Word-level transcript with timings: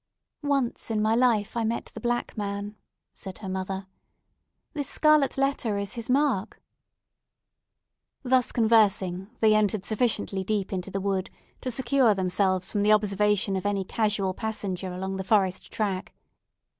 "Once 0.41 0.89
in 0.89 0.99
my 0.99 1.13
life 1.13 1.55
I 1.55 1.63
met 1.63 1.91
the 1.93 1.99
Black 1.99 2.35
Man!" 2.35 2.75
said 3.13 3.37
her 3.37 3.47
mother. 3.47 3.85
"This 4.73 4.89
scarlet 4.89 5.37
letter 5.37 5.77
is 5.77 5.93
his 5.93 6.09
mark!" 6.09 6.59
Thus 8.23 8.51
conversing, 8.51 9.29
they 9.41 9.53
entered 9.53 9.85
sufficiently 9.85 10.43
deep 10.43 10.73
into 10.73 10.89
the 10.89 10.99
wood 11.01 11.29
to 11.61 11.69
secure 11.69 12.15
themselves 12.15 12.71
from 12.71 12.81
the 12.81 12.91
observation 12.93 13.55
of 13.55 13.63
any 13.67 13.83
casual 13.83 14.33
passenger 14.33 14.91
along 14.91 15.17
the 15.17 15.23
forest 15.23 15.71
track. 15.71 16.15